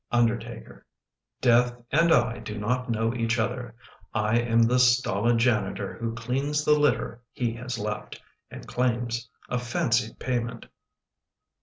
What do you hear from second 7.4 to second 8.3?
has left